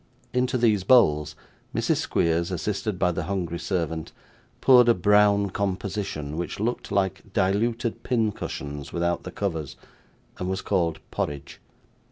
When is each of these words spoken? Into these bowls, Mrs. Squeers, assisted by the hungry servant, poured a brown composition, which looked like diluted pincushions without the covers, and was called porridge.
Into 0.33 0.57
these 0.57 0.83
bowls, 0.83 1.35
Mrs. 1.75 1.97
Squeers, 1.97 2.49
assisted 2.49 2.97
by 2.97 3.11
the 3.11 3.25
hungry 3.25 3.59
servant, 3.59 4.11
poured 4.59 4.89
a 4.89 4.95
brown 4.95 5.51
composition, 5.51 6.37
which 6.37 6.59
looked 6.59 6.91
like 6.91 7.31
diluted 7.33 8.01
pincushions 8.01 8.91
without 8.91 9.21
the 9.21 9.31
covers, 9.31 9.75
and 10.39 10.49
was 10.49 10.63
called 10.63 10.97
porridge. 11.11 11.59